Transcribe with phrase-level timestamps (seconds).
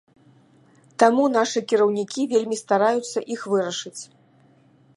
[1.01, 3.97] Таму нашы кіраўнікі вельмі стараюцца іх вырашыць.